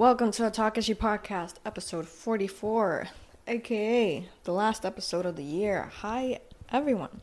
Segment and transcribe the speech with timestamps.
[0.00, 3.08] welcome to the Takashi Podcast, episode 44,
[3.46, 5.90] aka the last episode of the year.
[5.96, 6.40] Hi,
[6.72, 7.20] everyone.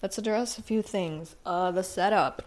[0.00, 1.36] Let's address a few things.
[1.44, 2.40] Uh, the setup.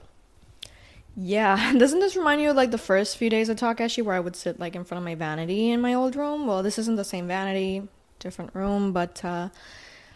[1.15, 4.19] Yeah, doesn't this remind you of like the first few days of Takashi where I
[4.19, 6.47] would sit like in front of my vanity in my old room?
[6.47, 7.87] Well, this isn't the same vanity,
[8.17, 9.49] different room, but uh,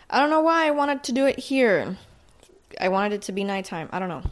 [0.10, 1.98] I don't know why I wanted to do it here.
[2.80, 3.90] I wanted it to be nighttime.
[3.92, 4.24] I don't know.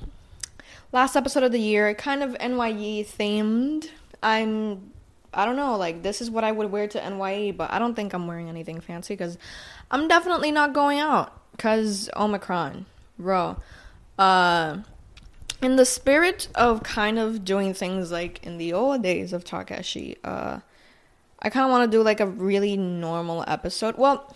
[0.92, 3.90] Last episode of the year, kind of NYE themed.
[4.24, 4.92] I'm
[5.34, 7.96] I don't know, like this is what I would wear to NYE, but I don't
[7.96, 9.38] think I'm wearing anything fancy because
[9.92, 12.86] I'm definitely not going out because Omicron,
[13.18, 13.58] bro.
[14.18, 14.80] Uh,
[15.62, 20.18] in the spirit of kind of doing things like in the old days of Takashi,
[20.24, 20.60] uh,
[21.42, 23.98] I kind of want to do like a really normal episode.
[23.98, 24.36] Well,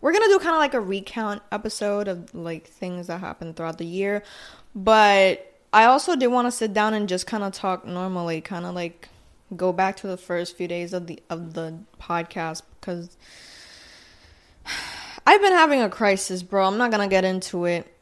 [0.00, 3.78] we're gonna do kind of like a recount episode of like things that happened throughout
[3.78, 4.22] the year,
[4.74, 8.66] but I also did want to sit down and just kind of talk normally, kind
[8.66, 9.08] of like
[9.56, 13.16] go back to the first few days of the of the podcast because
[15.26, 16.66] I've been having a crisis, bro.
[16.66, 17.92] I'm not gonna get into it,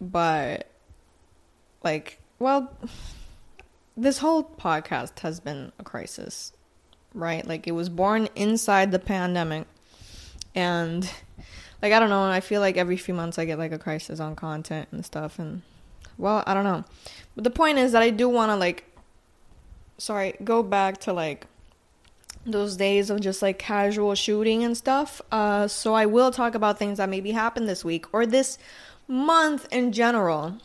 [0.00, 0.70] but
[1.82, 2.72] like, well,
[3.96, 6.52] this whole podcast has been a crisis,
[7.14, 7.46] right?
[7.46, 9.66] Like, it was born inside the pandemic,
[10.54, 11.10] and
[11.82, 12.24] like, I don't know.
[12.24, 15.38] I feel like every few months I get like a crisis on content and stuff,
[15.38, 15.62] and
[16.18, 16.84] well, I don't know.
[17.34, 18.89] But the point is that I do want to like
[20.00, 21.46] sorry, go back to like
[22.46, 25.20] those days of just like casual shooting and stuff.
[25.30, 28.58] Uh, so I will talk about things that maybe happened this week or this
[29.06, 30.58] month in general,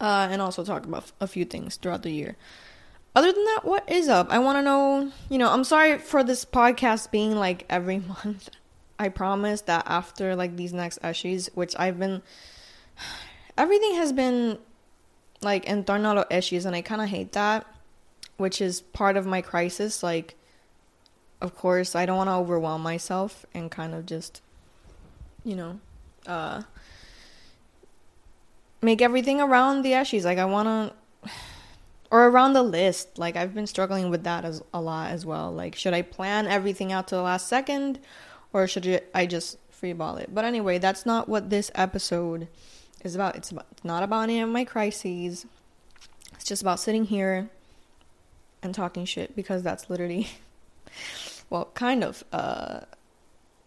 [0.00, 2.36] uh, and also talk about a few things throughout the year.
[3.14, 4.30] Other than that, what is up?
[4.30, 5.12] I want to know.
[5.30, 8.50] You know, I'm sorry for this podcast being like every month.
[8.98, 12.22] I promise that after like these next issues, which I've been,
[13.58, 14.58] everything has been
[15.42, 17.66] like in torno issues, and I kind of hate that
[18.36, 20.02] which is part of my crisis.
[20.02, 20.34] Like,
[21.40, 24.40] of course, I don't want to overwhelm myself and kind of just,
[25.44, 25.80] you know,
[26.26, 26.62] uh,
[28.82, 30.24] make everything around the ashes.
[30.24, 30.92] Like, I want
[31.24, 31.30] to,
[32.10, 33.18] or around the list.
[33.18, 35.52] Like, I've been struggling with that as a lot as well.
[35.52, 37.98] Like, should I plan everything out to the last second,
[38.52, 40.34] or should I just freeball it?
[40.34, 42.48] But anyway, that's not what this episode
[43.02, 43.36] is about.
[43.36, 45.46] It's about, it's not about any of my crises.
[46.34, 47.50] It's just about sitting here
[48.66, 50.28] and talking shit because that's literally,
[51.50, 52.80] well, kind of uh,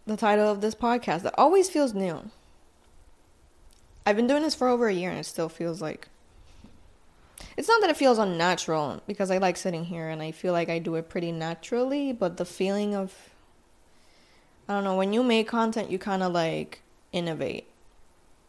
[0.06, 2.30] the title of this podcast that always feels new.
[4.06, 6.08] I've been doing this for over a year and it still feels like.
[7.56, 10.68] It's not that it feels unnatural because I like sitting here and I feel like
[10.68, 13.12] I do it pretty naturally, but the feeling of.
[14.68, 17.66] I don't know, when you make content, you kind of like innovate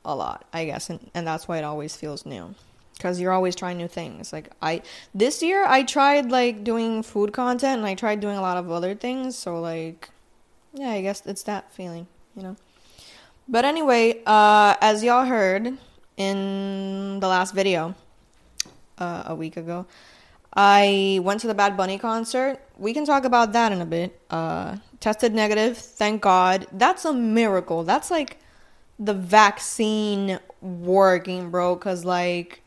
[0.05, 2.53] a lot, I guess, and, and that's why it always feels new
[3.01, 4.31] because you're always trying new things.
[4.31, 4.83] Like I
[5.15, 8.69] this year I tried like doing food content and I tried doing a lot of
[8.69, 9.35] other things.
[9.35, 10.09] So like
[10.73, 12.55] yeah, I guess it's that feeling, you know.
[13.49, 15.77] But anyway, uh as y'all heard
[16.17, 17.95] in the last video
[18.99, 19.87] uh, a week ago,
[20.53, 22.59] I went to the Bad Bunny concert.
[22.77, 24.21] We can talk about that in a bit.
[24.29, 26.67] Uh tested negative, thank God.
[26.71, 27.83] That's a miracle.
[27.83, 28.37] That's like
[28.99, 32.61] the vaccine working, bro, cuz like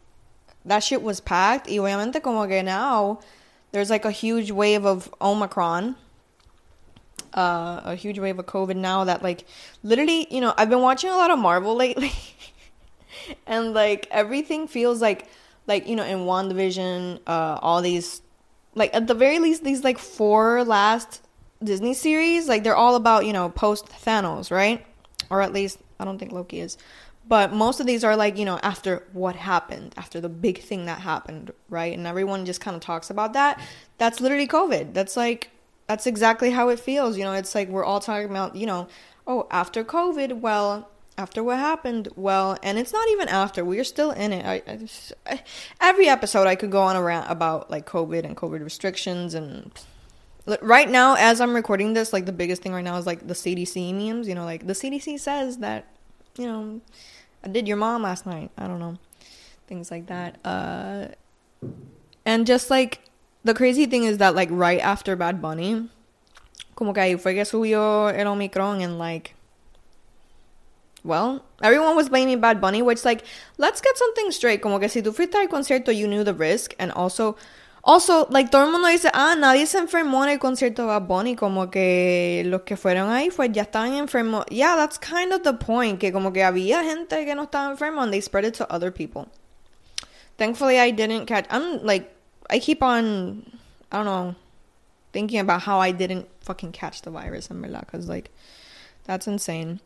[0.65, 1.67] that shit was packed.
[1.67, 3.21] Y obviamente como que now
[3.73, 5.97] there's like a huge wave of Omicron.
[7.33, 9.45] Uh, a huge wave of COVID now that like
[9.83, 12.13] literally, you know, I've been watching a lot of Marvel lately.
[13.47, 15.29] and like everything feels like
[15.67, 18.23] like, you know, in WandaVision, uh all these
[18.75, 21.23] like at the very least these like four last
[21.63, 24.85] Disney series, like they're all about, you know, post Thanos, right?
[25.31, 26.77] Or at least I don't think Loki is.
[27.27, 30.87] But most of these are like, you know, after what happened, after the big thing
[30.87, 31.97] that happened, right?
[31.97, 33.61] And everyone just kind of talks about that.
[33.97, 34.93] That's literally COVID.
[34.93, 35.51] That's like,
[35.87, 37.17] that's exactly how it feels.
[37.17, 38.89] You know, it's like we're all talking about, you know,
[39.27, 43.65] oh, after COVID, well, after what happened, well, and it's not even after.
[43.65, 44.45] We're still in it.
[44.45, 45.43] I, I, just, I
[45.81, 49.71] every episode I could go on a rant about like COVID and COVID restrictions and
[50.61, 53.35] right now as I'm recording this, like the biggest thing right now is like the
[53.35, 54.29] CDC memes.
[54.29, 55.87] You know, like the CDC says that,
[56.37, 56.81] you know
[57.45, 58.51] I did your mom last night.
[58.57, 58.97] I don't know.
[59.67, 60.39] Things like that.
[60.45, 61.09] Uh
[62.25, 63.01] and just like
[63.45, 65.89] the crazy thing is that like right after Bad Bunny,
[66.75, 69.35] como que ahí fue que subió el Omicron and like
[71.05, 73.25] well, everyone was blaming Bad Bunny, which like
[73.59, 74.63] let's get something straight.
[74.63, 77.37] Como que si tú fuiste al concierto, you knew the risk and also
[77.87, 81.03] Also, like, todo el mundo dice, ah, nadie se enfermó en el concierto de Bad
[81.03, 84.47] Bunny, como que los que fueron ahí, pues ya estaban enfermos.
[84.49, 88.01] Yeah, that's kind of the point, que como que había gente que no estaba enfermo
[88.01, 89.29] and they spread it to other people.
[90.39, 92.11] Thankfully, I didn't catch, I'm like,
[92.49, 93.45] I keep on,
[93.93, 94.35] I don't know,
[95.13, 98.31] thinking about how I didn't fucking catch the virus in verdad, because like
[99.05, 99.81] that's insane.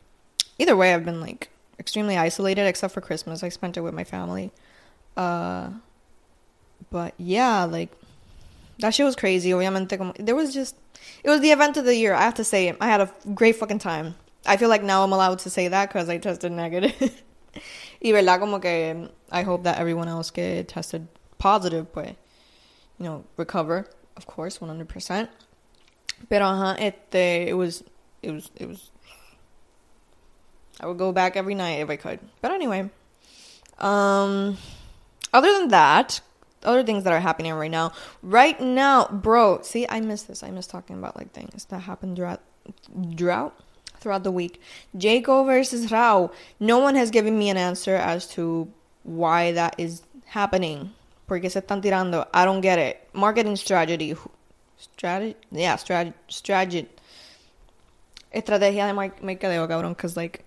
[0.59, 3.43] Either way, I've been like extremely isolated except for Christmas.
[3.43, 4.53] I spent it with my family.
[5.17, 5.71] Uh,
[6.91, 7.91] but yeah, like
[8.79, 9.51] that shit was crazy.
[9.51, 10.77] Obviamente, como, there was just
[11.23, 12.15] it was the event of the year.
[12.15, 14.15] I have to say, I had a great fucking time.
[14.47, 17.23] I feel like now I'm allowed to say that because I tested negative.
[18.03, 21.09] y verdad como que I hope that everyone else get tested
[21.39, 22.15] positive, pues,
[22.99, 23.87] you know, recover,
[24.17, 25.29] of course, 100%.
[26.29, 27.85] Pero ajá, este, it was,
[28.23, 28.91] it was, it was,
[30.81, 32.21] I would go back every night if I could.
[32.41, 32.91] But anyway,
[33.79, 34.57] um,
[35.33, 36.21] other than that,
[36.65, 37.93] other things that are happening right now.
[38.23, 40.43] Right now, bro, see, I miss this.
[40.43, 42.41] I miss talking about like things that happened throughout,
[43.15, 43.59] drought
[44.01, 44.61] throughout the week.
[44.97, 46.31] Jhayco versus Rauw.
[46.61, 48.73] No one has given me an answer as to
[49.03, 50.93] why that is happening.
[51.27, 52.27] Porque se están tirando.
[52.33, 53.09] I don't get it.
[53.13, 54.17] Marketing strategy.
[54.79, 55.37] Strategy?
[55.51, 56.17] Yeah, strategy.
[56.29, 56.89] Strategy.
[58.35, 58.95] Estrategia de
[59.27, 59.91] mercadeo, cabrón.
[59.91, 60.45] Because, like,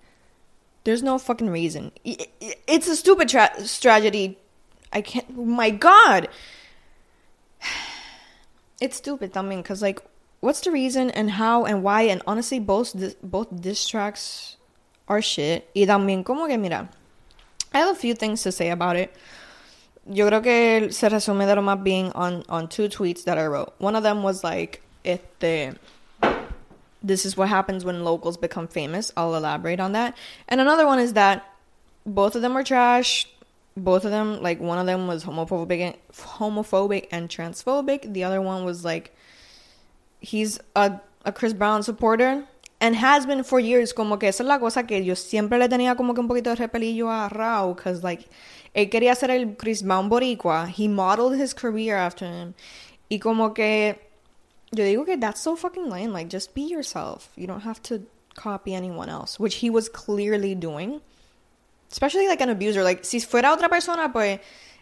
[0.84, 1.92] there's no fucking reason.
[2.04, 4.38] It's a stupid tra- strategy.
[4.92, 5.36] I can't.
[5.36, 6.28] My God.
[8.80, 10.02] It's stupid, I mean, because, like,
[10.40, 12.02] what's the reason and how and why?
[12.02, 12.92] And honestly, both,
[13.22, 14.56] both diss tracks
[15.06, 15.70] are shit.
[15.72, 16.88] Y también, como que, mira.
[17.72, 19.14] I have a few things to say about it.
[20.06, 23.46] yo creo que se resume de lo más bien on, on two tweets that I
[23.46, 23.72] wrote.
[23.78, 25.76] One of them was like, este,
[27.02, 29.12] this is what happens when locals become famous.
[29.16, 30.16] I'll elaborate on that.
[30.48, 31.44] And another one is that
[32.04, 33.28] both of them are trash.
[33.76, 38.12] Both of them, like one of them was homophobic, and, homophobic and transphobic.
[38.12, 39.14] The other one was like,
[40.20, 42.44] he's a, a Chris Brown supporter
[42.80, 43.92] and has been for years.
[43.92, 46.54] Como que esa es la cosa que yo siempre le tenía como que un poquito
[46.54, 48.28] de repelillo a Rauw, because like
[48.74, 50.68] él quería ser el Chris Brown boricua.
[50.68, 52.54] He modeled his career after him.
[53.10, 53.98] Y como que
[54.72, 56.12] yo digo que that's so fucking lame.
[56.12, 57.30] Like, just be yourself.
[57.36, 58.02] You don't have to
[58.34, 61.00] copy anyone else, which he was clearly doing.
[61.92, 62.82] Especially like an abuser.
[62.82, 64.40] Like, si fuera otra persona, pues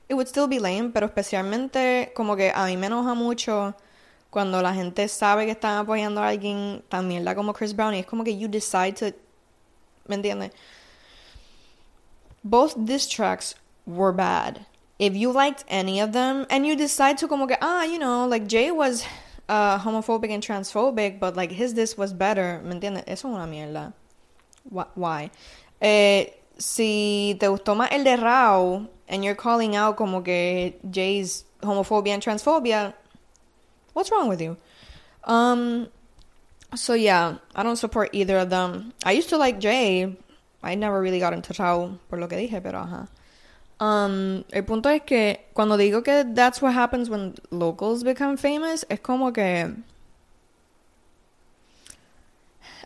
[0.08, 3.74] it would still be lame, pero especialmente como que a mí me enoja mucho
[4.30, 8.00] cuando la gente sabe que están apoyando a alguien tan mierda como Chris Brown y
[8.00, 9.12] es como que you decide to
[10.06, 10.52] ¿me entiendes?
[12.44, 13.54] Both diss tracks
[13.86, 14.66] were bad.
[14.98, 18.26] If you liked any of them and you decide to como que, ah, you know,
[18.26, 19.04] like Jay was
[19.48, 23.04] uh, homophobic and transphobic, but like his this was better, ¿me entiendes?
[23.06, 23.92] Eso es una mierda.
[24.94, 25.30] Why?
[25.80, 26.26] Eh,
[26.60, 32.12] si te gustó más el de Rauw and you're calling out como que Jay's homophobia
[32.12, 32.94] and transphobia,
[33.94, 34.56] what's wrong with you?
[35.24, 35.88] Um,
[36.74, 38.92] so yeah, I don't support either of them.
[39.04, 40.16] I used to like Jay.
[40.62, 43.08] I never really got into Rauw por lo que dije, pero ajá.
[43.80, 48.84] Um, el punto es que cuando digo que that's what happens when locals become famous,
[48.90, 49.74] es como que.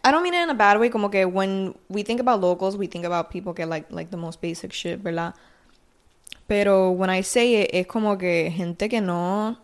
[0.05, 2.77] I don't mean it in a bad way, como que when we think about locals,
[2.77, 5.35] we think about people que like, like the most basic shit, ¿verdad?
[6.47, 9.57] Pero when I say it, es como que gente que no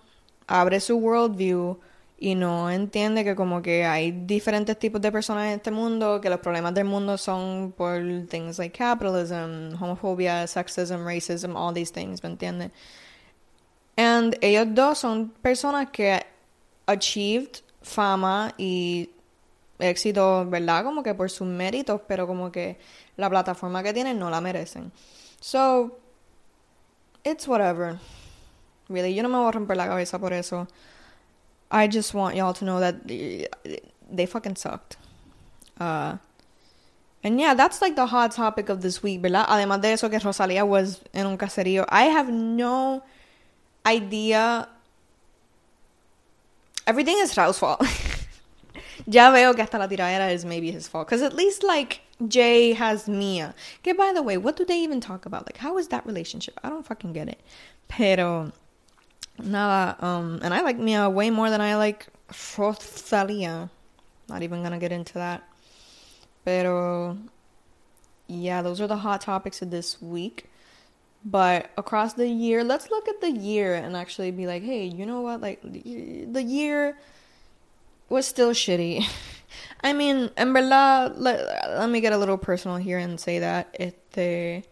[0.48, 1.76] abre su worldview
[2.18, 6.30] y no entiende que como que hay diferentes tipos de personas en este mundo, que
[6.30, 12.22] los problemas del mundo son por things like capitalism, homophobia, sexism, racism, all these things,
[12.22, 12.70] ¿me entiende?
[13.96, 16.20] And ellos dos son personas que
[16.86, 19.10] achieved fama y
[19.80, 20.84] éxito, ¿verdad?
[20.84, 22.78] Como que por sus méritos, pero como que
[23.16, 24.92] la plataforma que tienen no la merecen.
[25.40, 25.98] So,
[27.24, 27.98] it's whatever.
[28.88, 30.66] Really, yo no me voy a romper la cabeza por eso.
[31.70, 34.96] I just want y'all to know that they fucking sucked.
[35.78, 36.16] Uh,
[37.22, 39.46] and yeah, that's like the hot topic of this week, ¿verdad?
[39.48, 41.86] Además de eso que Rosalía was en un caserío.
[41.88, 43.02] I have no
[43.86, 44.68] idea.
[46.86, 47.80] Everything is Raul's fault.
[49.10, 51.06] ya veo que hasta la tiradera is maybe his fault.
[51.06, 53.54] Because at least like Jay has Mia.
[53.80, 55.46] Okay, by the way, what do they even talk about?
[55.46, 56.58] Like, how is that relationship?
[56.62, 57.40] I don't fucking get it.
[57.88, 58.52] Pero
[59.38, 62.06] Nada, um, and I like Mia way more than I like
[62.56, 63.70] Rosalia.
[64.28, 65.42] Not even gonna get into that.
[66.44, 67.18] Pero,
[68.28, 70.46] yeah, those are the hot topics of this week.
[71.24, 75.04] But across the year, let's look at the year and actually be like, hey, you
[75.04, 75.40] know what?
[75.40, 76.96] Like, the year
[78.10, 79.06] was still shitty.
[79.82, 83.74] I mean, en verdad, let, let me get a little personal here and say that
[83.80, 84.64] este,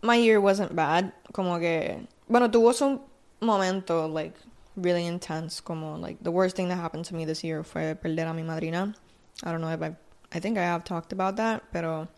[0.00, 1.12] my year wasn't bad.
[1.34, 3.00] Como que, bueno, tuvo su
[3.40, 4.34] momento like
[4.76, 8.30] really intense como like the worst thing that happened to me this year fue perder
[8.30, 8.94] a mi madrina.
[9.42, 9.94] I don't know if I
[10.32, 12.08] I think I have talked about that, pero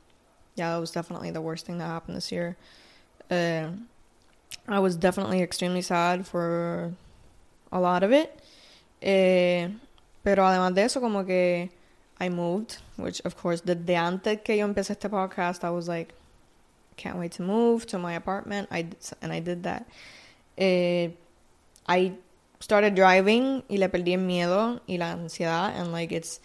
[0.56, 2.56] yeah, that was definitely the worst thing that happened this year.
[3.30, 3.68] Uh,
[4.68, 6.92] I was definitely extremely sad for
[7.72, 8.38] a lot of it.
[9.00, 9.68] Eh,
[10.22, 11.70] pero además de eso, como que
[12.20, 16.12] I moved, which of course, desde antes que yo empecé este podcast, I was like,
[16.96, 18.68] can't wait to move to my apartment.
[18.70, 18.86] I
[19.22, 19.86] and I did that.
[20.58, 21.08] Eh,
[21.88, 22.12] I
[22.60, 26.40] started driving y le perdí el miedo y la ansiedad, and like it's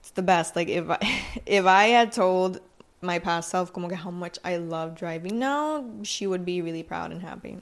[0.00, 0.54] it's the best.
[0.54, 0.98] Like if I
[1.46, 2.60] if I had told
[3.00, 6.82] my past self como que how much I love driving now, she would be really
[6.82, 7.58] proud and happy.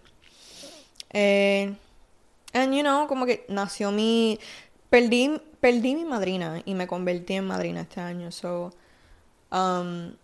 [1.14, 1.70] Eh,
[2.52, 4.38] and you know, como que nació mi
[4.94, 8.32] perdí perdí mi madrina y me convertí en madrina este año.
[8.32, 8.70] So
[9.50, 10.16] um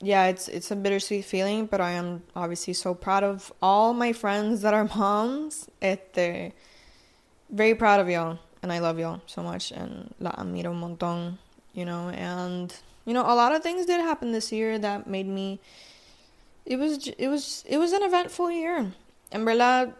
[0.00, 4.12] yeah, it's it's a bittersweet feeling, but I am obviously so proud of all my
[4.14, 5.68] friends that are moms.
[5.82, 6.52] Este
[7.50, 11.36] very proud of y'all and I love y'all so much and la admiro un montón,
[11.74, 15.26] you know, and you know, a lot of things did happen this year that made
[15.26, 15.60] me
[16.64, 18.92] it was it was it was an eventful year.
[19.32, 19.92] En verdad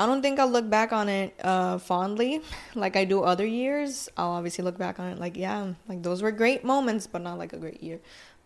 [0.00, 2.40] I don't think I'll look back on it uh, fondly
[2.74, 4.08] like I do other years.
[4.16, 7.36] I'll obviously look back on it like, yeah, like those were great moments, but not
[7.36, 8.00] like a great year.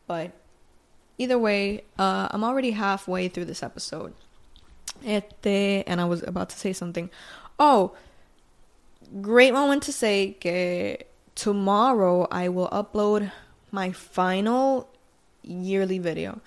[0.09, 0.33] But
[1.17, 4.15] either way, uh, I'm already halfway through this episode.
[5.07, 7.09] Este, and I was about to say something.
[7.57, 7.95] Oh,
[9.21, 10.97] great moment to say que
[11.37, 13.31] tomorrow I will upload
[13.71, 14.89] my final
[15.43, 16.41] yearly video.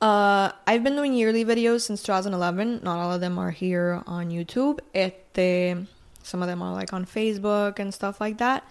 [0.00, 2.80] Uh, I've been doing yearly videos since 2011.
[2.82, 4.80] Not all of them are here on YouTube.
[4.94, 5.86] Este,
[6.22, 8.64] some of them are like on Facebook and stuff like that.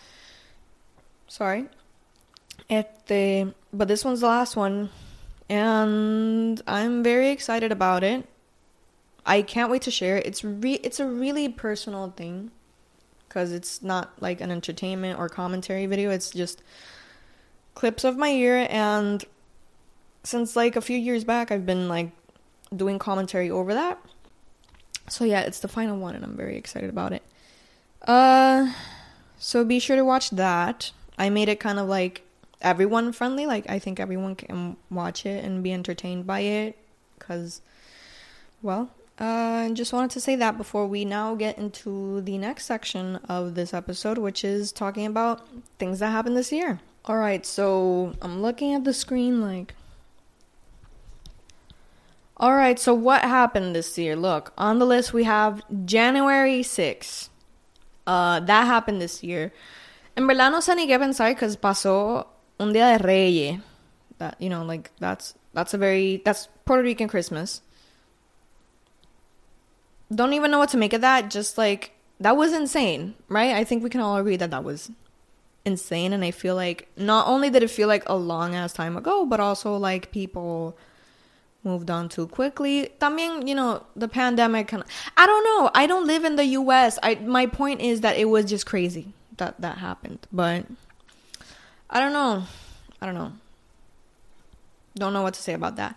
[1.27, 1.67] Sorry.
[2.69, 4.89] Este, but this one's the last one,
[5.49, 8.27] and I'm very excited about it.
[9.25, 10.25] I can't wait to share it.
[10.25, 12.49] It's re- it's a really personal thing
[13.27, 16.09] because it's not like an entertainment or commentary video.
[16.09, 16.63] It's just
[17.75, 19.23] clips of my year and
[20.23, 22.11] since like a few years back, I've been like
[22.75, 23.99] doing commentary over that.
[25.09, 27.23] So yeah, it's the final one, and I'm very excited about it.
[28.07, 28.73] Uh,
[29.37, 30.91] so be sure to watch that.
[31.17, 32.21] I made it kind of like
[32.61, 33.45] everyone friendly.
[33.45, 36.77] Like I think everyone can watch it and be entertained by it,
[37.17, 37.61] cause,
[38.61, 43.17] well, uh, just wanted to say that before we now get into the next section
[43.27, 45.47] of this episode, which is talking about
[45.77, 46.79] things that happened this year.
[47.05, 49.73] All right, so I'm looking at the screen like
[52.39, 54.15] all right, so what happened this year?
[54.15, 57.29] Look, on the list we have January 6.
[58.07, 59.51] Uh, that happened this year.
[60.15, 62.27] En verdad no sé ni qué pensar because pasó
[62.59, 63.59] un día de Reyes.
[64.19, 67.61] That, you know, like, that's, that's a very, that's Puerto Rican Christmas.
[70.13, 71.29] Don't even know what to make of that.
[71.29, 73.55] Just like, that was insane, right?
[73.55, 74.91] I think we can all agree that that was
[75.65, 76.13] insane.
[76.13, 79.25] And I feel like not only did it feel like a long ass time ago,
[79.25, 80.77] but also like people
[81.63, 82.89] moved on too quickly.
[82.99, 85.71] También, you know, the pandemic kind of, I don't know.
[85.73, 86.97] I don't live in the US.
[87.03, 90.27] I my point is that it was just crazy that that happened.
[90.31, 90.65] But
[91.89, 92.43] I don't know.
[93.01, 93.33] I don't know.
[94.95, 95.95] Don't know what to say about that.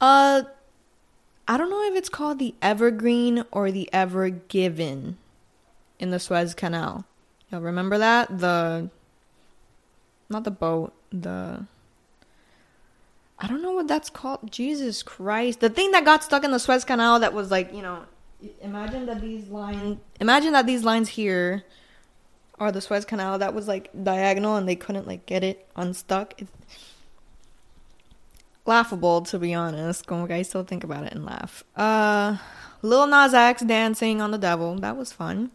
[0.00, 0.42] Uh
[1.46, 5.18] I don't know if it's called the Evergreen or the Ever Given
[5.98, 7.04] in the Suez Canal.
[7.50, 8.38] Y'all remember that?
[8.38, 8.88] The
[10.30, 11.66] not the boat, the
[13.38, 14.50] I don't know what that's called.
[14.50, 15.60] Jesus Christ.
[15.60, 18.04] The thing that got stuck in the Suez Canal that was like, you know,
[18.60, 21.64] imagine that these lines imagine that these lines here
[22.58, 26.34] are the Suez Canal that was like diagonal and they couldn't like get it unstuck.
[26.38, 26.50] It's
[28.66, 30.06] laughable to be honest.
[30.06, 31.64] Como I still think about it and laugh.
[31.76, 32.38] Uh
[32.82, 34.76] Lil Nas X dancing on the devil.
[34.76, 35.50] That was fun.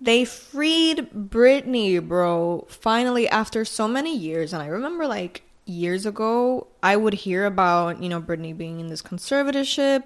[0.00, 2.66] They freed Britney, bro.
[2.68, 8.02] Finally after so many years and I remember like years ago, I would hear about,
[8.02, 10.04] you know, Britney being in this conservatorship.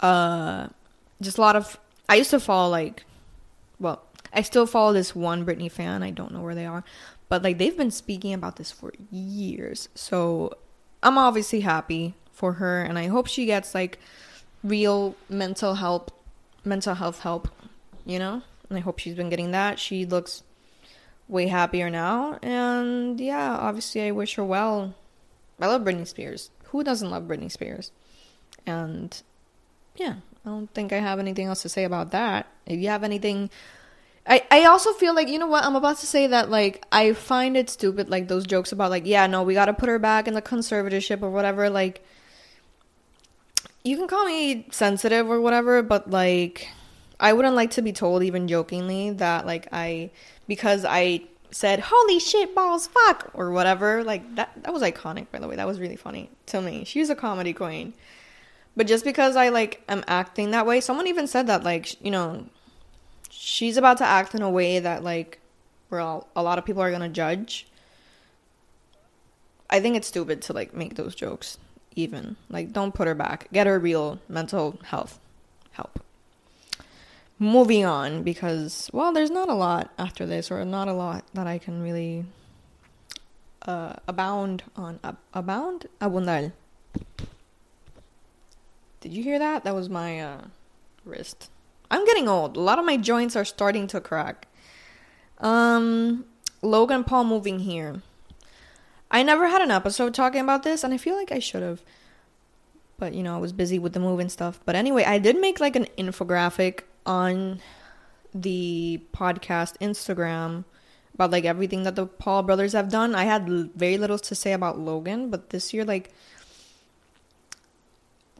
[0.00, 0.68] Uh,
[1.20, 1.78] just a lot of.
[2.08, 3.04] I used to follow, like,
[3.78, 6.02] well, I still follow this one Britney fan.
[6.02, 6.84] I don't know where they are.
[7.28, 9.88] But, like, they've been speaking about this for years.
[9.94, 10.52] So
[11.02, 12.82] I'm obviously happy for her.
[12.82, 13.98] And I hope she gets, like,
[14.64, 16.10] real mental help,
[16.64, 17.48] mental health help,
[18.04, 18.42] you know?
[18.68, 19.78] And I hope she's been getting that.
[19.78, 20.42] She looks
[21.30, 22.38] way happier now.
[22.42, 24.94] And yeah, obviously, I wish her well.
[25.60, 26.50] I love Britney Spears.
[26.64, 27.92] Who doesn't love Britney Spears?
[28.66, 29.22] And
[29.96, 32.46] yeah, I don't think I have anything else to say about that.
[32.66, 33.50] If you have anything.
[34.26, 37.14] I, I also feel like, you know what, I'm about to say that, like, I
[37.14, 40.28] find it stupid, like, those jokes about, like, yeah, no, we gotta put her back
[40.28, 41.70] in the conservatorship or whatever.
[41.70, 42.04] Like,
[43.82, 46.68] you can call me sensitive or whatever, but, like,
[47.20, 50.10] I wouldn't like to be told, even jokingly, that, like, I
[50.46, 51.22] because I
[51.52, 55.56] said holy shit balls fuck or whatever like that that was iconic by the way
[55.56, 57.92] that was really funny to me she's a comedy queen
[58.76, 62.12] but just because I like am acting that way someone even said that like you
[62.12, 62.46] know
[63.30, 65.40] she's about to act in a way that like
[65.90, 67.66] where all, a lot of people are gonna judge.
[69.68, 71.58] I think it's stupid to like make those jokes.
[71.96, 73.48] Even like, don't put her back.
[73.52, 75.18] Get her real mental health
[75.72, 76.00] help.
[77.42, 81.46] Moving on because well, there's not a lot after this, or not a lot that
[81.46, 82.26] I can really
[83.62, 85.00] uh, abound on.
[85.02, 86.52] Ab- abound, abundar.
[89.00, 89.64] Did you hear that?
[89.64, 90.40] That was my uh,
[91.06, 91.50] wrist.
[91.90, 92.58] I'm getting old.
[92.58, 94.46] A lot of my joints are starting to crack.
[95.38, 96.26] Um,
[96.60, 98.02] Logan Paul moving here.
[99.10, 101.80] I never had an episode talking about this, and I feel like I should have.
[102.98, 104.60] But, you know, I was busy with the move and stuff.
[104.66, 107.60] But anyway, I did make like an infographic on
[108.34, 110.64] the podcast Instagram
[111.14, 113.14] about like everything that the Paul brothers have done.
[113.14, 116.12] I had very little to say about Logan, but this year, like,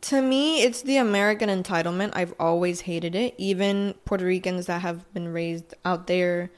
[0.02, 2.12] to me, it's the American entitlement.
[2.14, 3.35] I've always hated it.
[3.37, 6.50] Even Puerto Ricans that have been raised out there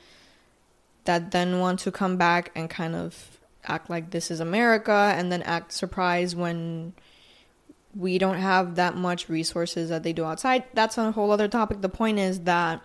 [1.04, 5.32] that then want to come back and kind of act like this is America and
[5.32, 6.92] then act surprised when
[7.94, 10.64] we don't have that much resources that they do outside.
[10.74, 11.80] That's a whole other topic.
[11.80, 12.80] The point is that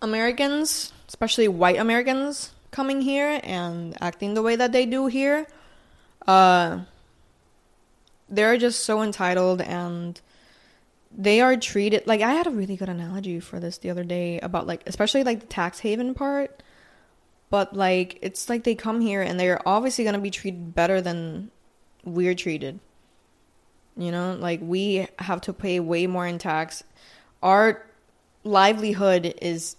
[0.00, 5.46] Americans, especially white Americans, coming here and acting the way that they do here,
[6.26, 6.80] uh,
[8.28, 10.20] they're just so entitled and
[11.16, 14.40] they are treated like I had a really good analogy for this the other day
[14.40, 16.62] about like especially like the tax haven part.
[17.50, 21.02] But like it's like they come here and they're obviously going to be treated better
[21.02, 21.50] than
[22.02, 22.80] we're treated.
[23.96, 26.82] You know, like we have to pay way more in tax.
[27.42, 27.84] Our
[28.44, 29.76] livelihood is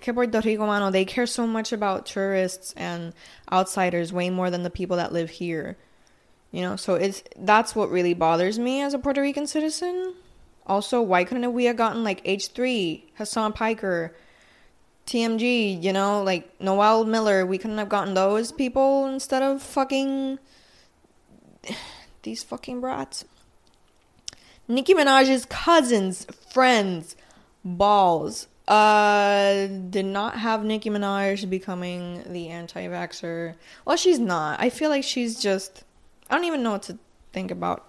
[0.00, 3.12] que Puerto Rico, mano, they care so much about tourists and
[3.50, 5.76] outsiders way more than the people that live here.
[6.50, 10.14] You know, so it's that's what really bothers me as a Puerto Rican citizen.
[10.66, 14.14] Also, why couldn't we have gotten like H3, Hasan Piker,
[15.06, 17.44] TMG, you know, like Noel Miller?
[17.44, 20.38] We couldn't have gotten those people instead of fucking
[22.22, 23.24] these fucking brats.
[24.66, 27.16] Nicki Minaj's cousins, friends,
[27.64, 28.48] balls.
[28.66, 33.54] Uh, did not have Nicki Minaj becoming the anti vaxxer.
[33.86, 34.60] Well, she's not.
[34.60, 35.84] I feel like she's just
[36.30, 36.98] I don't even know what to
[37.32, 37.86] think about.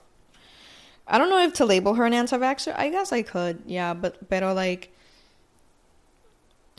[1.07, 2.73] I don't know if to label her an anti-vaxxer.
[2.77, 4.93] I guess I could, yeah, but but like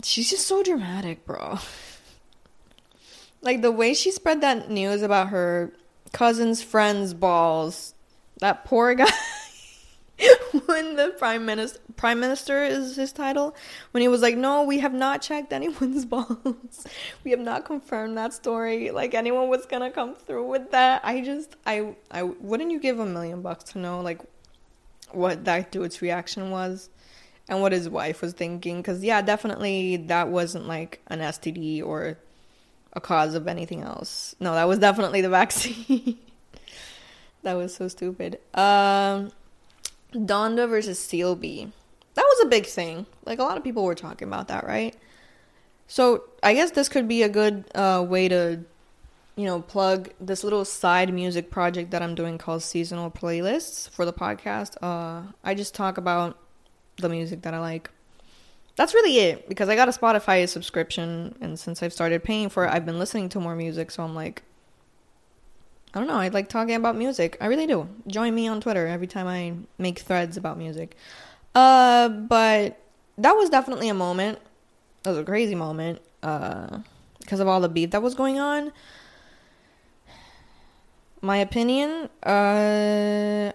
[0.02, 1.58] she's just so dramatic, bro.
[3.42, 5.72] like the way she spread that news about her
[6.12, 7.94] cousin's friend's balls.
[8.38, 9.10] That poor guy
[10.66, 13.54] when the prime minister prime minister is his title
[13.90, 16.86] when he was like no we have not checked anyone's balls.
[17.24, 18.90] We have not confirmed that story.
[18.90, 21.02] Like anyone was gonna come through with that.
[21.04, 24.20] I just i i wouldn't you give a million bucks to know like
[25.12, 26.90] what that dude's reaction was?
[27.48, 28.78] And what his wife was thinking?
[28.78, 32.18] Because yeah definitely that wasn't like an std or
[32.92, 36.18] a cause of anything else no that was definitely the vaccine
[37.42, 39.30] that was so stupid um
[40.14, 41.70] Donda versus CLB.
[42.14, 43.06] That was a big thing.
[43.24, 44.96] Like a lot of people were talking about that, right?
[45.86, 48.60] So I guess this could be a good uh, way to,
[49.36, 54.04] you know, plug this little side music project that I'm doing called Seasonal Playlists for
[54.04, 54.76] the podcast.
[54.82, 56.38] Uh, I just talk about
[56.96, 57.90] the music that I like.
[58.80, 62.64] That's really it because I got a Spotify subscription, and since I've started paying for
[62.64, 63.90] it, I've been listening to more music.
[63.90, 64.42] So I'm like,
[65.92, 66.14] I don't know.
[66.14, 67.36] I like talking about music.
[67.42, 67.90] I really do.
[68.06, 70.96] Join me on Twitter every time I make threads about music.
[71.54, 72.80] Uh, but
[73.18, 74.38] that was definitely a moment.
[75.04, 76.00] It was a crazy moment.
[76.22, 76.78] Uh,
[77.18, 78.72] because of all the beef that was going on.
[81.20, 82.08] My opinion.
[82.22, 83.52] Uh,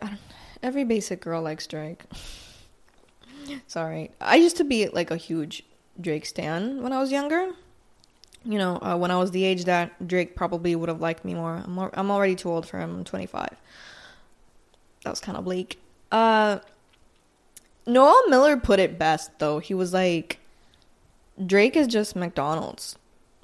[0.62, 2.04] every basic girl likes Drake.
[3.68, 5.64] Sorry, I used to be like a huge
[6.00, 7.54] Drake stan when I was younger
[8.46, 11.34] you know, uh, when I was the age that Drake probably would have liked me
[11.34, 11.64] more.
[11.66, 12.98] I'm, more, I'm already too old for him.
[12.98, 13.50] I'm 25.
[15.04, 15.80] That was kind of bleak.
[16.12, 16.60] Uh,
[17.88, 19.60] Noel Miller put it best, though.
[19.60, 20.40] He was like,
[21.44, 22.98] Drake is just McDonald's.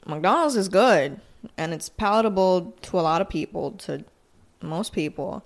[0.05, 1.19] McDonald's is good,
[1.57, 4.03] and it's palatable to a lot of people, to
[4.61, 5.43] most people.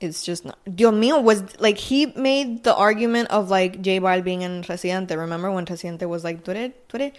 [0.00, 0.58] It's just not.
[0.64, 5.16] Dios mío was like he made the argument of like J Balvin and Residente.
[5.16, 7.12] Remember when Residente was like, "Tú eres, tú eres,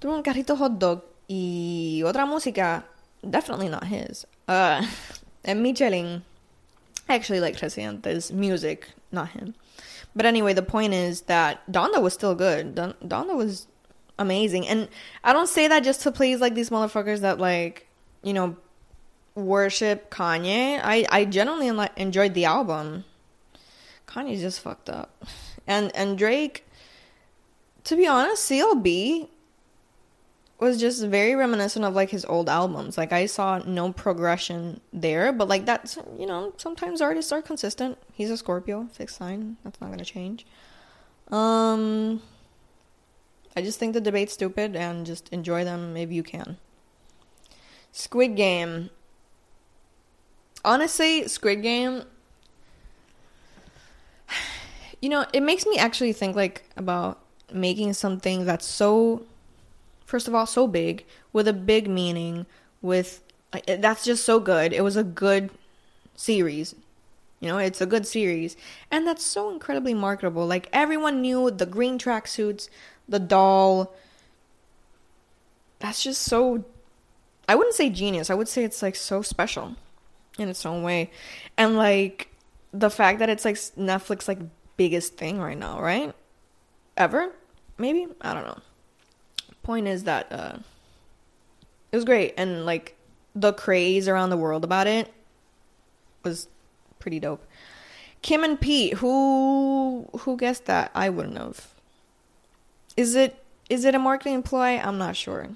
[0.00, 2.84] tuvo un carrito hot dog y otra música,
[3.28, 4.26] definitely not his.
[4.46, 4.86] Uh,
[5.44, 6.22] and Michelin,
[7.08, 9.54] I actually like Residente's music, not him.
[10.14, 12.74] But anyway, the point is that Donda was still good.
[12.74, 13.66] Don- Donda was
[14.18, 14.68] amazing.
[14.68, 14.88] And
[15.24, 17.88] I don't say that just to please like these motherfuckers that like,
[18.22, 18.56] you know,
[19.34, 20.80] worship Kanye.
[20.82, 23.04] I I genuinely enjoyed the album.
[24.06, 25.24] Kanye's just fucked up.
[25.66, 26.64] And and Drake
[27.84, 29.28] to be honest, CLB
[30.58, 32.96] was just very reminiscent of like his old albums.
[32.96, 37.98] Like I saw no progression there, but like that's you know sometimes artists are consistent.
[38.12, 39.56] He's a Scorpio, fixed sign.
[39.62, 40.46] That's not gonna change.
[41.30, 42.22] Um,
[43.56, 46.56] I just think the debate's stupid and just enjoy them if you can.
[47.92, 48.90] Squid Game.
[50.64, 52.02] Honestly, Squid Game.
[55.00, 57.20] You know, it makes me actually think like about
[57.52, 59.22] making something that's so
[60.06, 62.46] first of all so big with a big meaning
[62.80, 63.22] with
[63.66, 64.72] that's just so good.
[64.72, 65.50] It was a good
[66.16, 66.74] series.
[67.40, 68.56] You know it's a good series.
[68.90, 70.46] And that's so incredibly marketable.
[70.46, 72.70] Like everyone knew the green tracksuits
[73.06, 73.94] the doll.
[75.80, 76.64] That's just so
[77.46, 78.30] i wouldn't say genius.
[78.30, 79.76] I would say it's like so special
[80.38, 81.10] in its own way.
[81.56, 82.28] And like
[82.72, 84.38] the fact that it's like netflix like
[84.76, 86.12] biggest thing right now right?
[86.96, 87.30] Ever?
[87.78, 88.06] Maybe?
[88.20, 88.58] I don't know.
[89.62, 90.58] Point is that uh
[91.92, 92.34] it was great.
[92.36, 92.96] And like
[93.34, 95.12] the craze around the world about it
[96.22, 96.48] was
[96.98, 97.46] pretty dope.
[98.22, 100.90] Kim and pete who who guessed that?
[100.94, 101.68] I wouldn't have.
[102.96, 104.78] Is it is it a marketing ploy?
[104.78, 105.48] I'm not sure.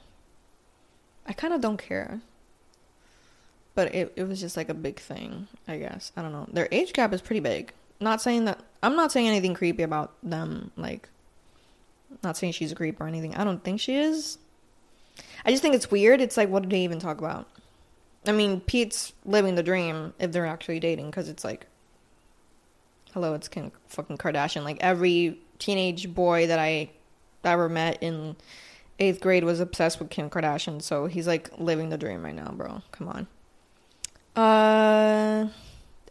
[1.27, 2.21] I kind of don't care
[3.79, 6.69] but it, it was just like a big thing i guess i don't know their
[6.73, 10.71] age gap is pretty big not saying that i'm not saying anything creepy about them
[10.77, 11.09] like
[12.23, 13.35] not saying she's a creep or anything.
[13.35, 14.39] I don't think she is.
[15.45, 16.21] I just think it's weird.
[16.21, 17.49] It's like, what did they even talk about?
[18.27, 21.67] I mean, Pete's living the dream if they're actually dating, because it's like,
[23.13, 24.65] hello, it's Kim fucking Kardashian.
[24.65, 26.91] Like every teenage boy that I
[27.45, 28.37] ever met in
[28.99, 30.83] eighth grade was obsessed with Kim Kardashian.
[30.83, 32.83] So he's like living the dream right now, bro.
[32.93, 33.27] Come on.
[34.39, 35.49] Uh,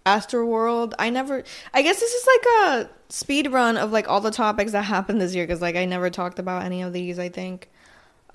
[0.05, 0.93] Astroworld.
[0.99, 1.43] I never.
[1.73, 5.21] I guess this is like a speed run of like all the topics that happened
[5.21, 7.19] this year because like I never talked about any of these.
[7.19, 7.69] I think.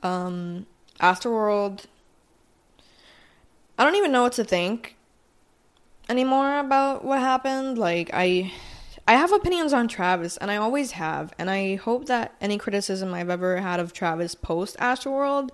[0.03, 0.65] Um,
[0.99, 1.85] Astroworld.
[3.79, 4.97] I don't even know what to think
[6.09, 7.77] anymore about what happened.
[7.77, 8.51] Like I.
[9.05, 13.13] I have opinions on Travis, and I always have, and I hope that any criticism
[13.13, 15.51] I've ever had of Travis post Astroworld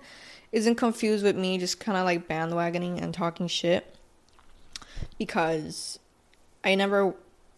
[0.51, 3.95] isn't confused with me just kind of like bandwagoning and talking shit
[5.19, 5.99] because
[6.63, 7.13] I never,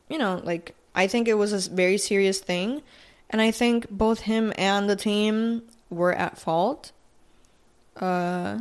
[0.10, 2.82] you know, like I think it was a very serious thing,
[3.30, 6.92] and I think both him and the team were at fault.
[7.96, 8.60] Uh,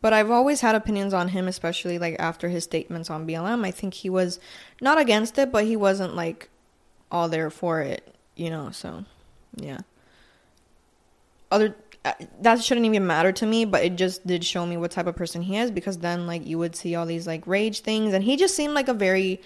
[0.00, 3.64] but I've always had opinions on him, especially like after his statements on BLM.
[3.64, 4.38] I think he was
[4.80, 6.50] not against it, but he wasn't like
[7.10, 8.70] all there for it, you know.
[8.70, 9.04] So,
[9.56, 9.78] yeah.
[11.50, 11.74] Other
[12.40, 15.16] that shouldn't even matter to me, but it just did show me what type of
[15.16, 18.24] person he is because then like you would see all these like rage things and
[18.24, 19.40] he just seemed like a very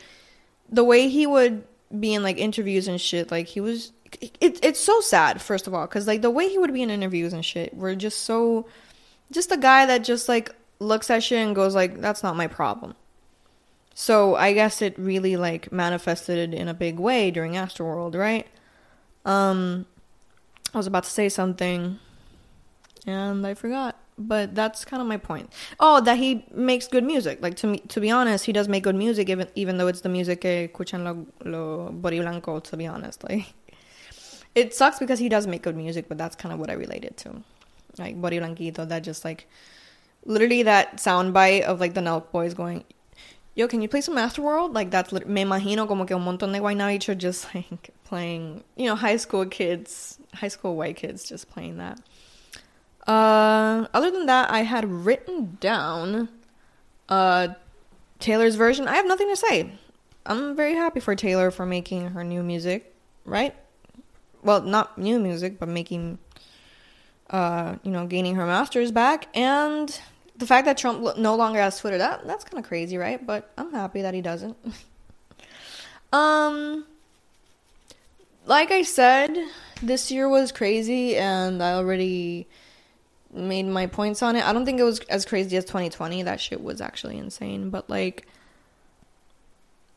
[0.68, 1.64] the way he would
[1.98, 5.74] be in like interviews and shit like he was it, it's so sad first of
[5.74, 8.66] all because like the way he would be in interviews and shit were just so
[9.30, 12.46] just a guy that just like looks at shit and goes like that's not my
[12.46, 12.94] problem.
[13.94, 18.46] So i guess it really like manifested in a big way during astroworld right?
[19.24, 19.86] Um
[20.74, 21.98] i was about to say something
[23.06, 23.96] and I forgot.
[24.18, 25.52] But that's kind of my point.
[25.80, 27.42] Oh, that he makes good music.
[27.42, 30.02] Like to me, to be honest, he does make good music, even even though it's
[30.02, 32.60] the music que escuchan lo, lo body blanco.
[32.60, 33.54] To be honest, like
[34.54, 37.16] it sucks because he does make good music, but that's kind of what I related
[37.18, 37.42] to,
[37.98, 38.86] like body blanquito.
[38.86, 39.48] That just like
[40.26, 42.84] literally that soundbite of like the Nelk boys going,
[43.54, 46.60] "Yo, can you play some Astroworld?" Like that's me imagino como que un montón de
[46.60, 51.78] guaynabichos just like playing, you know, high school kids, high school white kids just playing
[51.78, 51.98] that.
[53.06, 56.28] Uh, other than that, I had written down
[57.08, 57.48] uh,
[58.20, 58.86] Taylor's version.
[58.86, 59.72] I have nothing to say.
[60.24, 63.54] I'm very happy for Taylor for making her new music, right?
[64.42, 66.18] Well, not new music, but making,
[67.30, 69.26] uh, you know, gaining her masters back.
[69.34, 70.00] And
[70.36, 73.24] the fact that Trump no longer has Twitter, that that's kind of crazy, right?
[73.24, 74.56] But I'm happy that he doesn't.
[76.12, 76.84] um,
[78.46, 79.36] like I said,
[79.82, 82.46] this year was crazy, and I already
[83.32, 84.46] made my points on it.
[84.46, 86.22] I don't think it was as crazy as 2020.
[86.22, 87.70] That shit was actually insane.
[87.70, 88.26] But like,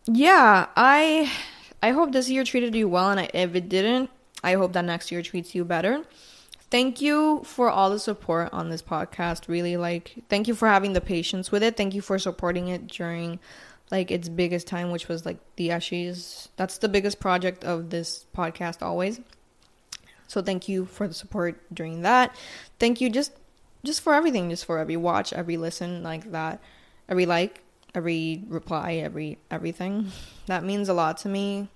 [0.08, 1.32] yeah, I
[1.82, 4.10] I hope this year treated you well, and I, if it didn't,
[4.43, 6.04] I hope that next year treats you better.
[6.71, 9.48] Thank you for all the support on this podcast.
[9.48, 11.78] Really, like, thank you for having the patience with it.
[11.78, 13.39] Thank you for supporting it during
[13.91, 16.50] like its biggest time, which was like the Ashes.
[16.56, 19.21] That's the biggest project of this podcast always.
[20.27, 22.35] So thank you for the support during that.
[22.79, 23.31] Thank you just
[23.83, 26.59] just for everything, just for every watch, every listen like that,
[27.07, 27.61] every like,
[27.93, 30.11] every reply, every everything.
[30.47, 31.69] That means a lot to me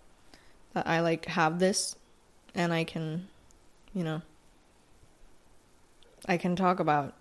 [0.73, 1.95] that I like have this
[2.53, 3.27] and I can,
[3.95, 4.21] you know,
[6.27, 7.15] I can talk about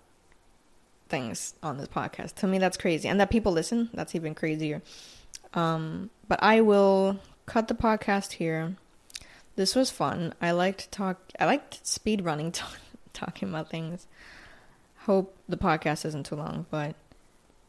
[1.07, 2.35] things on this podcast.
[2.35, 3.09] To me, that's crazy.
[3.09, 4.83] And that people listen, that's even crazier.
[5.55, 8.75] Um, but I will cut the podcast here.
[9.59, 10.33] This was fun.
[10.39, 12.77] I liked talk, I liked speed running, talk,
[13.11, 14.07] talking about things.
[14.99, 16.95] Hope the podcast isn't too long, but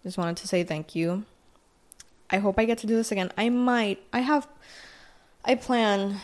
[0.05, 1.25] just wanted to say thank you.
[2.31, 3.33] I hope I get to do this again.
[3.37, 4.01] I might.
[4.13, 4.47] I have.
[5.45, 6.21] I plan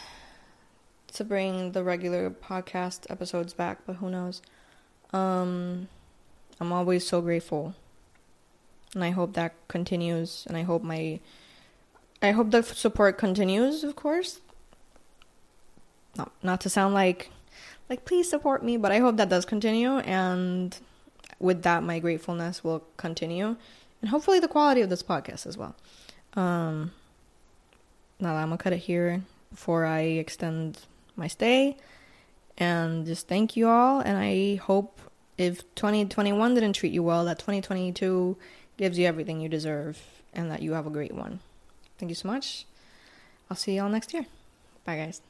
[1.15, 4.43] to bring the regular podcast episodes back, but who knows?
[5.13, 5.89] Um,
[6.61, 7.75] I'm always so grateful,
[8.95, 10.45] and I hope that continues.
[10.47, 11.19] And I hope my,
[12.23, 13.83] I hope the support continues.
[13.83, 14.39] Of course.
[16.17, 17.31] Not not to sound like,
[17.89, 19.99] like please support me, but I hope that does continue.
[19.99, 20.77] And
[21.39, 23.57] with that, my gratefulness will continue,
[24.01, 25.75] and hopefully the quality of this podcast as well.
[26.35, 26.93] Um,
[28.21, 30.79] now I'm gonna cut it here before I extend
[31.17, 31.77] my stay,
[32.59, 34.01] and just thank you all.
[34.01, 34.99] And I hope
[35.39, 38.37] if 2021 didn't treat you well, that 2022
[38.77, 40.03] gives you everything you deserve,
[40.33, 41.41] and that you have a great one.
[41.99, 42.67] Thank you so much.
[43.51, 44.27] I'll see you all next year.
[44.85, 45.21] Bye, guys.